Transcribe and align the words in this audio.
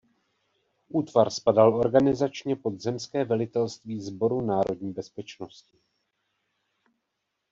Útvar 0.89 1.29
spadal 1.29 1.75
organizačně 1.75 2.55
pod 2.55 2.79
Zemské 2.81 3.23
velitelství 3.25 4.01
Sboru 4.01 4.41
národní 4.41 4.93
bezpečnosti. 4.93 5.77